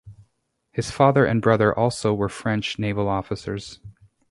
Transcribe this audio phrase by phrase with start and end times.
[0.71, 3.79] His father and brother also were French naval officers.